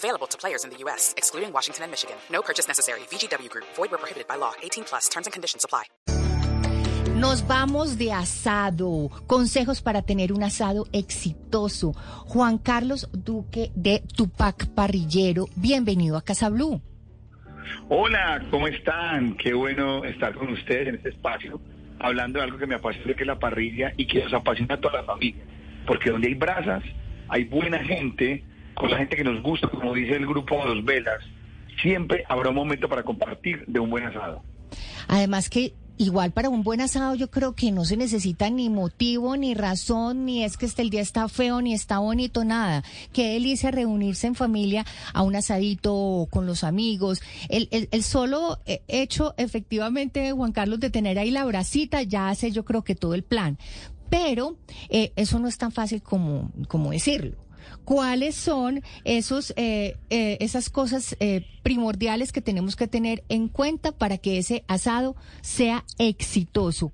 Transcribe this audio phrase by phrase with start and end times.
[0.00, 2.16] Available to players in the U.S., excluding Washington and Michigan.
[2.32, 3.00] No purchase necessary.
[3.10, 3.66] VGW Group.
[3.76, 4.52] Void where prohibited by law.
[4.62, 5.10] 18 plus.
[5.10, 5.84] Terms and conditions apply.
[7.16, 9.10] Nos vamos de asado.
[9.26, 11.92] Consejos para tener un asado exitoso.
[12.32, 15.44] Juan Carlos Duque de Tupac Parrillero.
[15.54, 16.80] Bienvenido a Casa Blue.
[17.90, 19.36] Hola, ¿cómo están?
[19.36, 21.60] Qué bueno estar con ustedes en este espacio,
[21.98, 24.80] hablando de algo que me apasiona, que es la parrilla y que nos apasiona a
[24.80, 25.44] toda la familia.
[25.86, 26.82] Porque donde hay brasas,
[27.28, 30.84] hay buena gente, con la gente que nos gusta, como dice el grupo de los
[30.84, 31.22] Velas,
[31.82, 34.42] siempre habrá un momento para compartir de un buen asado.
[35.08, 39.36] Además que igual para un buen asado yo creo que no se necesita ni motivo,
[39.36, 42.82] ni razón, ni es que este el día está feo, ni está bonito, nada.
[43.12, 47.20] Qué delicia reunirse en familia a un asadito con los amigos.
[47.50, 52.50] El, el, solo eh, hecho efectivamente, Juan Carlos, de tener ahí la bracita ya hace
[52.50, 53.58] yo creo que todo el plan.
[54.08, 54.56] Pero
[54.88, 57.36] eh, eso no es tan fácil como, como decirlo.
[57.84, 63.92] ¿Cuáles son esos, eh, eh, esas cosas eh, primordiales que tenemos que tener en cuenta
[63.92, 66.92] para que ese asado sea exitoso?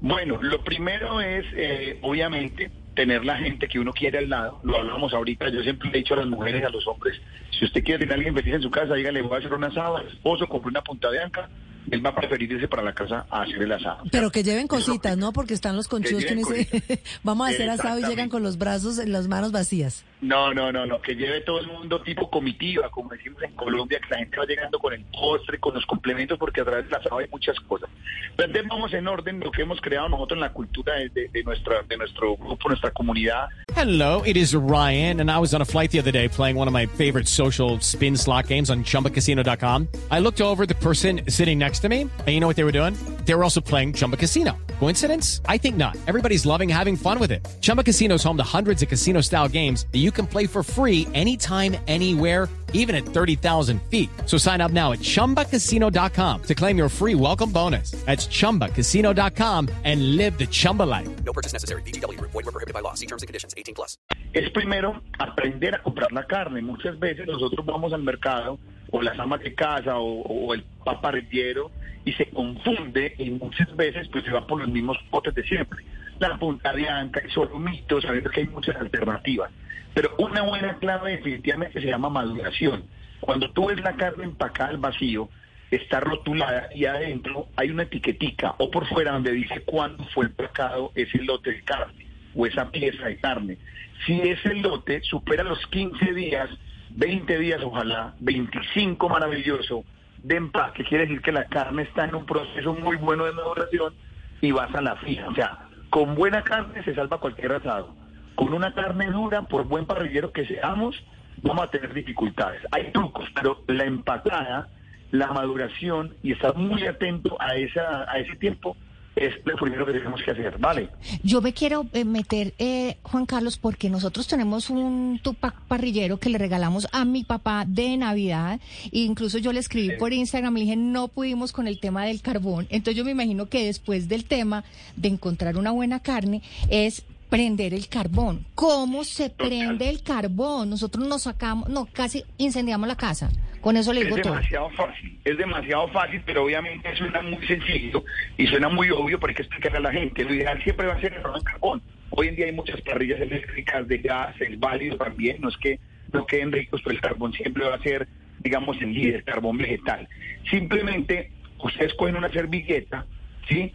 [0.00, 4.60] Bueno, lo primero es, eh, obviamente, tener la gente que uno quiere al lado.
[4.62, 7.64] Lo hablamos ahorita, yo siempre le he dicho a las mujeres a los hombres, si
[7.64, 9.98] usted quiere tener a alguien feliz en su casa, dígale, voy a hacer un asado,
[9.98, 11.50] esposo compré una punta de anca,
[11.90, 14.04] él va a preferir irse para la casa a hacer el asado.
[14.10, 15.32] Pero que lleven cositas, ¿no?
[15.32, 18.42] Porque están los conchudos que lleven uno dice, vamos a hacer asado y llegan con
[18.42, 20.04] los brazos, las manos vacías.
[20.22, 23.98] No, no, no, no, que lleve todo el mundo tipo comitiva, como decimos en Colombia,
[24.00, 26.94] que la gente va llegando con el postre, con los complementos, porque a través del
[26.94, 27.88] asado hay muchas cosas.
[28.36, 31.42] Entonces vamos en orden lo que hemos creado nosotros en la cultura de, de- de
[31.88, 33.48] de nuestro grupo, nuestra comunidad.
[33.74, 36.68] Hello, it is Ryan, and I was on a flight the other day playing one
[36.68, 39.88] of my favorite social spin slot games on chumbacasino.com.
[40.10, 42.72] I looked over the person sitting next to me, and you know what they were
[42.72, 42.94] doing?
[43.30, 44.58] They were also playing Chumba Casino.
[44.80, 45.40] Coincidence?
[45.46, 45.96] I think not.
[46.08, 47.46] Everybody's loving having fun with it.
[47.60, 50.64] Chumba Casino is home to hundreds of casino style games that you can play for
[50.64, 54.10] free anytime, anywhere even at 30,000 feet.
[54.26, 57.92] So sign up now at ChumbaCasino.com to claim your free welcome bonus.
[58.04, 61.08] That's ChumbaCasino.com and live the Chumba life.
[61.24, 61.82] No purchase necessary.
[61.82, 62.32] VGW Group.
[62.32, 62.94] Void were prohibited by law.
[62.94, 63.54] See terms and conditions.
[63.56, 63.96] 18 plus.
[64.32, 66.62] es primero aprender a comprar la carne.
[66.62, 68.58] Muchas veces nosotros vamos al mercado,
[68.90, 71.70] o las amas de casa, o, o el paparrillero,
[72.04, 75.84] y se confunde, y muchas veces pues se va por los mismos potes de siempre.
[76.18, 79.50] La punta de anca, el solomito, sabiendo que hay muchas alternativas.
[79.94, 82.84] Pero una buena clave definitivamente se llama maduración.
[83.20, 85.28] Cuando tú ves la carne empacada al vacío,
[85.70, 90.90] está rotulada y adentro hay una etiquetica o por fuera donde dice cuándo fue empacado
[90.94, 93.58] ese lote de carne o esa pieza de carne.
[94.06, 96.48] Si ese lote supera los 15 días,
[96.96, 99.84] 20 días ojalá, 25 maravilloso
[100.22, 103.94] de empaque, quiere decir que la carne está en un proceso muy bueno de maduración
[104.40, 105.28] y vas a la fija.
[105.28, 107.94] O sea, con buena carne se salva cualquier asado.
[108.34, 111.02] Con una carne dura, por buen parrillero que seamos,
[111.42, 112.62] vamos a tener dificultades.
[112.70, 114.68] Hay trucos, pero la empacada,
[115.10, 118.76] la maduración y estar muy atento a, esa, a ese tiempo
[119.16, 120.88] es lo primero que tenemos que hacer, ¿vale?
[121.22, 126.30] Yo me quiero eh, meter, eh, Juan Carlos, porque nosotros tenemos un Tupac parrillero que
[126.30, 128.60] le regalamos a mi papá de Navidad.
[128.92, 132.22] E incluso yo le escribí por Instagram, le dije, no pudimos con el tema del
[132.22, 132.66] carbón.
[132.70, 134.64] Entonces yo me imagino que después del tema
[134.96, 138.46] de encontrar una buena carne es prender el carbón.
[138.54, 140.70] ¿Cómo se prende el carbón?
[140.70, 143.30] Nosotros nos sacamos, no, casi incendiamos la casa.
[143.60, 144.32] Con eso le Es digo todo.
[144.34, 148.02] demasiado fácil, es demasiado fácil, pero obviamente suena muy sencillo
[148.38, 150.24] y suena muy obvio, pero hay que explicarle a la gente.
[150.24, 151.82] Lo ideal siempre va a ser el carbón en carbón.
[152.10, 155.78] Hoy en día hay muchas parrillas eléctricas de gas, es válido también, no es que
[156.12, 158.08] no queden ricos, pero el carbón siempre va a ser,
[158.40, 160.08] digamos, el líder, carbón vegetal.
[160.50, 161.30] Simplemente
[161.62, 163.04] ustedes cogen una servilleta,
[163.48, 163.72] ¿sí?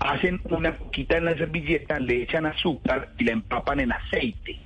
[0.00, 4.58] Hacen una poquita en la servilleta, le echan azúcar y la empapan en aceite,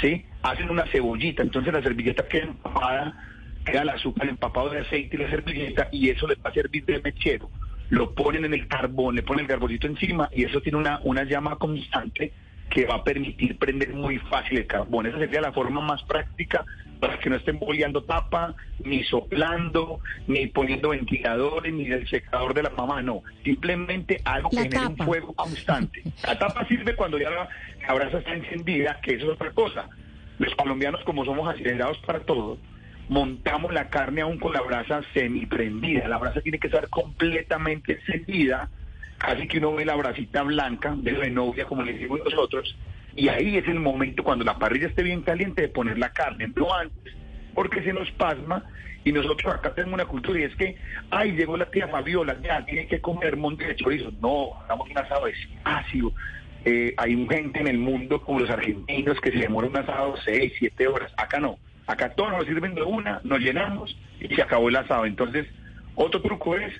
[0.00, 0.24] ¿sí?
[0.42, 3.32] Hacen una cebollita, entonces la servilleta queda empapada
[3.66, 6.84] queda el azúcar empapado de aceite y la servilleta y eso les va a servir
[6.86, 7.50] de mechero.
[7.90, 11.24] Lo ponen en el carbón, le ponen el carboncito encima y eso tiene una, una
[11.24, 12.32] llama constante
[12.70, 15.06] que va a permitir prender muy fácil el carbón.
[15.06, 16.64] Esa sería la forma más práctica
[17.00, 18.54] para que no estén boleando tapa,
[18.84, 23.22] ni soplando, ni poniendo ventiladores, ni el secador de la mamá, no.
[23.44, 26.02] Simplemente algo que genere un fuego constante.
[26.24, 27.48] La tapa sirve cuando ya la,
[27.86, 29.88] la brasa está encendida, que eso es otra cosa.
[30.38, 32.58] Los colombianos, como somos acelerados para todo,
[33.08, 36.08] montamos la carne aún con la brasa semiprendida.
[36.08, 38.68] La brasa tiene que estar completamente encendida,
[39.18, 42.76] casi que uno ve la brasita blanca de la novia, como le decimos nosotros,
[43.16, 46.52] y ahí es el momento cuando la parrilla esté bien caliente de poner la carne,
[46.54, 47.14] no antes,
[47.54, 48.64] porque se nos pasma.
[49.04, 50.76] Y nosotros acá tenemos una cultura y es que,
[51.10, 54.10] ay, llegó la tía Fabiola, ya tiene que comer monte de chorizo.
[54.20, 56.12] No, hagamos un asado despacio.
[56.64, 60.52] Eh, hay gente en el mundo como los argentinos que se demora un asado seis,
[60.58, 61.12] siete horas.
[61.16, 61.56] Acá no.
[61.86, 65.06] Acá todos nos sirven de una, nos llenamos y se acabó el asado.
[65.06, 65.46] Entonces,
[65.94, 66.72] otro truco es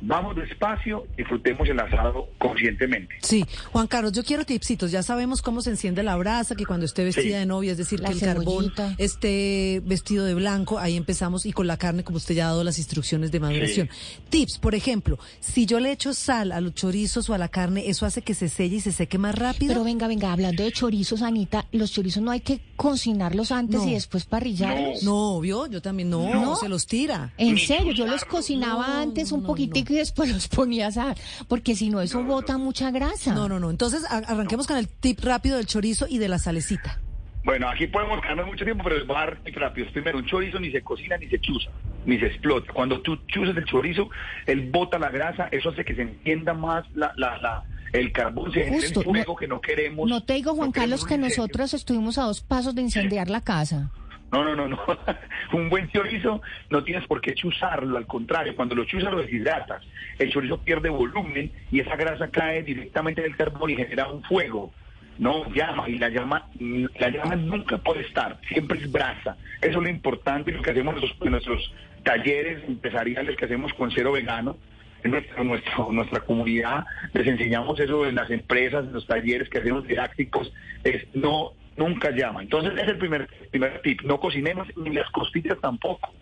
[0.00, 3.14] vamos despacio, disfrutemos el asado conscientemente.
[3.22, 4.90] Sí, Juan Carlos, yo quiero tipsitos.
[4.90, 7.30] Ya sabemos cómo se enciende la brasa, que cuando esté vestida Sí.
[7.40, 8.72] de novia, es decir, La que el carbón
[9.12, 12.64] esté vestido de blanco, ahí empezamos, y con la carne, como usted ya ha dado
[12.64, 13.88] las instrucciones de maduración.
[14.28, 17.88] Tips, por ejemplo, si yo le echo sal a los chorizos o a la carne,
[17.88, 19.72] ¿eso hace que se selle y se seque más rápido?
[19.72, 23.88] Pero venga, venga, hablando de chorizos, Anita, los chorizos no hay que cocinarlos antes No.
[23.88, 25.02] y después parrillarlos.
[25.02, 26.56] no, obvio, yo también no, ¿No?
[26.56, 27.32] se los tira.
[27.38, 31.14] En serio, yo los cocinaba No, antes un no, poquitico y después los ponía a
[31.48, 33.34] porque si no eso bota mucha grasa.
[33.34, 33.70] No, no, no.
[33.70, 37.00] Entonces, arranquemos con el tip rápido del chorizo y de la salecita.
[37.44, 39.92] Bueno, aquí podemos quedarnos mucho tiempo, pero dar tips rápidos.
[39.92, 41.70] Primero, un chorizo ni se cocina ni se chuza,
[42.04, 42.72] ni se explota.
[42.72, 44.10] Cuando tú chuzas el chorizo,
[44.46, 47.64] él bota la grasa, eso hace que se encienda más la, la, la-
[47.94, 50.10] el carbón, se Justo, el fuego no- que no queremos.
[50.10, 53.40] No te digo, Juan no Carlos, que nosotros estuvimos a dos pasos de incendiar la
[53.40, 53.90] casa.
[54.30, 54.78] No, no, no, no.
[55.52, 59.82] Un buen chorizo no tienes por qué chuzarlo, al contrario, cuando lo chuzas lo deshidratas.
[60.18, 64.22] El chorizo pierde volumen y esa grasa cae directamente en el carbón y genera un
[64.24, 64.72] fuego.
[65.18, 69.36] No llama, y la llama, la llama nunca puede estar, siempre es brasa.
[69.60, 73.44] Eso es lo importante y lo que hacemos en nuestros, en nuestros talleres empresariales que
[73.46, 74.56] hacemos con cero vegano.
[75.04, 76.84] En nuestra, nuestra, nuestra comunidad
[77.14, 80.52] les enseñamos eso en las empresas, en los talleres que hacemos didácticos,
[80.82, 82.42] es no, nunca llama.
[82.42, 86.12] Entonces ese es el primer, primer tip, no cocinemos ni las costillas tampoco.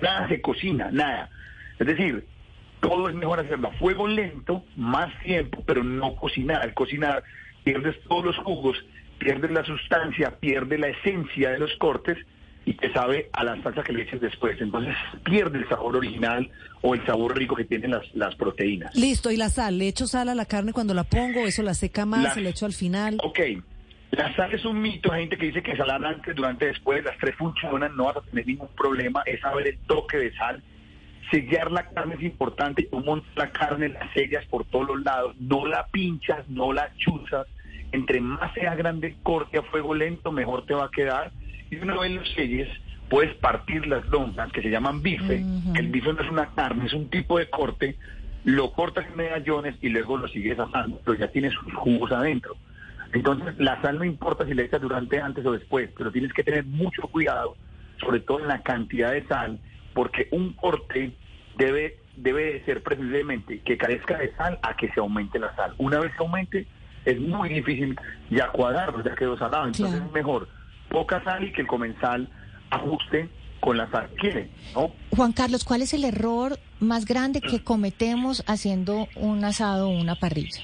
[0.00, 1.28] Nada se cocina, nada.
[1.78, 2.24] Es decir,
[2.80, 6.62] todo es mejor hacerlo a fuego lento, más tiempo, pero no cocinar.
[6.62, 7.22] Al cocinar
[7.64, 8.76] pierdes todos los jugos,
[9.18, 12.16] pierdes la sustancia, pierdes la esencia de los cortes
[12.64, 14.60] y te sabe a la salsa que le eches después.
[14.60, 16.50] Entonces pierde el sabor original
[16.82, 18.94] o el sabor rico que tienen las, las proteínas.
[18.94, 19.76] Listo, y la sal.
[19.78, 21.46] ¿Le echo sal a la carne cuando la pongo?
[21.46, 22.22] ¿Eso la seca más?
[22.22, 23.18] La- ¿Se le echo al final?
[23.22, 23.40] Ok,
[24.10, 27.16] la sal es un mito, hay gente que dice que salar antes, durante, después, las
[27.18, 30.62] tres funcionan, no vas a tener ningún problema, es saber el toque de sal.
[31.30, 35.36] Sellar la carne es importante, tú montas la carne, la sellas por todos los lados,
[35.38, 37.46] no la pinchas, no la chuzas,
[37.92, 41.30] entre más sea grande el corte a fuego lento, mejor te va a quedar.
[41.70, 42.68] Y una vez lo selles,
[43.08, 46.86] puedes partir las lonjas, que se llaman bife, que el bife no es una carne,
[46.86, 47.96] es un tipo de corte,
[48.42, 52.56] lo cortas en medallones y luego lo sigues asando, pero ya tienes sus jugos adentro.
[53.12, 56.44] Entonces, la sal no importa si la echas durante, antes o después, pero tienes que
[56.44, 57.56] tener mucho cuidado,
[58.00, 59.58] sobre todo en la cantidad de sal,
[59.94, 61.12] porque un corte
[61.56, 65.74] debe, debe de ser precisamente que carezca de sal a que se aumente la sal.
[65.78, 66.66] Una vez se aumente,
[67.04, 67.98] es muy difícil
[68.30, 69.66] ya cuadrarlo, ya quedó salado.
[69.66, 70.06] Entonces Claro.
[70.06, 70.48] es mejor
[70.88, 72.28] poca sal y que el comensal
[72.70, 73.28] ajuste
[73.60, 74.92] con la sal quiere, ¿no?
[75.14, 80.14] Juan Carlos, ¿cuál es el error más grande que cometemos haciendo un asado o una
[80.14, 80.62] parrilla?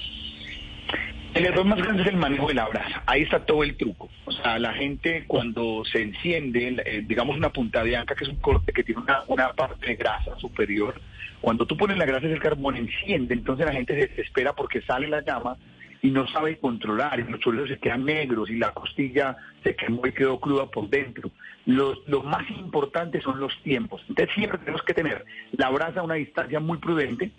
[1.37, 3.03] El error más grande es el manejo de la brasa.
[3.05, 4.09] Ahí está todo el truco.
[4.25, 8.29] O sea, la gente cuando se enciende, eh, digamos una punta de anca, que es
[8.31, 10.99] un corte que tiene una, parte de grasa superior,
[11.39, 14.81] cuando tú pones la grasa en el carbón, enciende, entonces la gente se desespera porque
[14.81, 15.57] sale la llama
[16.01, 20.07] y no sabe controlar, y los chorizos se quedan negros y la costilla se quemó
[20.07, 21.29] y quedó cruda por dentro.
[21.67, 24.01] Los, lo más importante son los tiempos.
[24.09, 27.29] Entonces siempre tenemos que tener la brasa a una distancia muy prudente,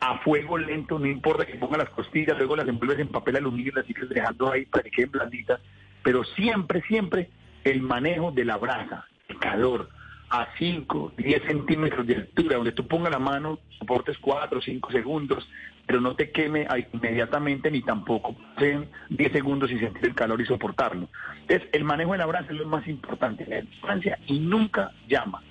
[0.00, 3.72] A fuego lento, no importa que ponga las costillas, luego las envuelves en papel aluminio
[3.74, 5.60] las sigues dejando ahí para que queden blanditas,
[6.02, 7.30] pero siempre, siempre
[7.64, 9.88] el manejo de la brasa, el calor,
[10.28, 14.92] a 5, 10 centímetros de altura, donde tú pongas la mano, soportes 4 o 5
[14.92, 15.48] segundos,
[15.86, 20.46] pero no te queme inmediatamente ni tampoco pasen 10 segundos y sentir el calor y
[20.46, 21.08] soportarlo.
[21.42, 25.42] Entonces, el manejo de la brasa es lo más importante, la distancia y nunca llama,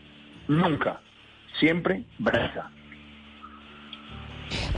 [0.48, 1.00] nunca,
[1.58, 2.70] siempre brasa.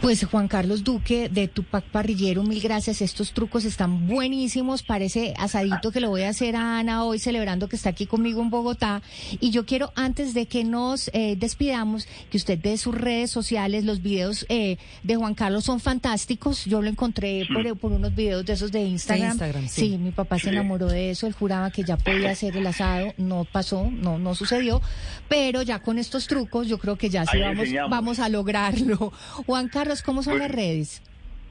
[0.08, 3.02] Pues Juan Carlos Duque de Tupac Parrillero, mil gracias.
[3.02, 4.82] Estos trucos están buenísimos.
[4.82, 8.42] Parece asadito que lo voy a hacer a Ana hoy celebrando que está aquí conmigo
[8.42, 9.02] en Bogotá.
[9.42, 13.84] Y yo quiero, antes de que nos eh, despidamos, que usted dé sus redes sociales.
[13.84, 16.64] Los videos eh, de Juan Carlos son fantásticos.
[16.64, 19.32] Yo lo encontré por, por unos videos de esos de Instagram.
[19.32, 19.98] Instagram, sí.
[19.98, 20.50] mi papá se Sí.
[20.52, 21.28] enamoró de eso.
[21.28, 23.14] Él juraba que ya podía hacer el asado.
[23.18, 24.82] No pasó, no, no sucedió.
[25.28, 27.92] Pero ya con estos trucos, yo creo que ya sí Ahí vamos, enseñamos.
[27.92, 29.12] vamos a lograrlo.
[29.46, 30.48] Juan Carlos, ¿cómo son Bueno.
[30.48, 31.04] las redes?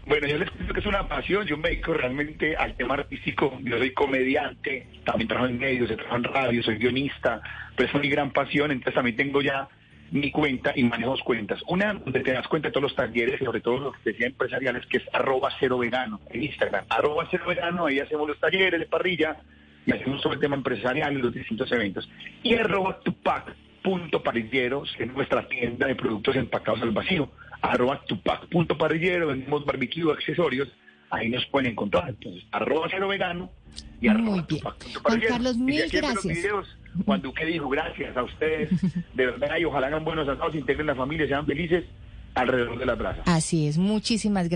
[0.07, 1.47] Bueno, yo les cuento que es una pasión.
[1.47, 3.59] Yo me dedico realmente al tema artístico.
[3.63, 7.41] Yo soy comediante, también trabajo en medios, trabajo en radio, soy guionista,
[7.75, 8.71] pero es mi gran pasión.
[8.71, 9.69] Entonces también tengo ya
[10.13, 11.61] mi cuenta y manejo dos cuentas.
[11.67, 14.29] Una donde te das cuenta de todos los talleres y sobre todo los que decía
[14.29, 16.85] empresariales, que es arroba cero vegano en Instagram.
[16.89, 19.39] Arroba cero vegano, ahí hacemos los talleres de parrilla
[19.85, 22.09] y hacemos sobre el tema empresarial y los distintos eventos.
[22.45, 27.31] Y arroba tupac punto parrilleros, que es nuestra tienda de productos empacados al vacío.
[27.73, 30.69] Arroba tupac punto parrillero, vendemos barbecue, accesorios,
[31.11, 32.09] ahí nos pueden encontrar.
[32.11, 33.51] Entonces, arroba cero vegano
[34.01, 34.47] y arroba bien.
[34.47, 35.21] tupac punto Juan.
[35.21, 36.25] Carlos, mil en los gracias.
[36.25, 38.71] videos, Juan Duque dijo, gracias a ustedes,
[39.15, 41.85] de verdad, y ojalá hagan buenos asados, integren la familia, sean felices
[42.35, 43.23] alrededor de la brasa.
[43.27, 44.56] Así es, muchísimas gracias.